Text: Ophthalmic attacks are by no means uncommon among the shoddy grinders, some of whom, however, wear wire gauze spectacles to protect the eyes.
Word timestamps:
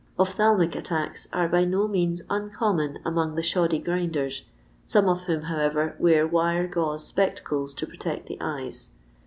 Ophthalmic 0.17 0.73
attacks 0.75 1.27
are 1.31 1.47
by 1.47 1.63
no 1.63 1.87
means 1.87 2.23
uncommon 2.27 2.97
among 3.05 3.35
the 3.35 3.43
shoddy 3.43 3.77
grinders, 3.77 4.47
some 4.83 5.07
of 5.07 5.25
whom, 5.25 5.43
however, 5.43 5.95
wear 5.99 6.25
wire 6.25 6.65
gauze 6.65 7.05
spectacles 7.05 7.75
to 7.75 7.85
protect 7.85 8.25
the 8.25 8.39
eyes. 8.41 8.93